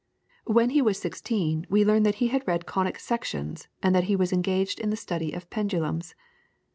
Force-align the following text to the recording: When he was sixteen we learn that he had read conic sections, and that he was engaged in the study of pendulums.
When 0.47 0.71
he 0.71 0.81
was 0.81 0.97
sixteen 0.97 1.67
we 1.69 1.85
learn 1.85 2.01
that 2.01 2.15
he 2.15 2.29
had 2.29 2.47
read 2.47 2.65
conic 2.65 2.97
sections, 2.97 3.67
and 3.83 3.93
that 3.93 4.05
he 4.05 4.15
was 4.15 4.33
engaged 4.33 4.79
in 4.79 4.89
the 4.89 4.97
study 4.97 5.31
of 5.31 5.47
pendulums. 5.51 6.15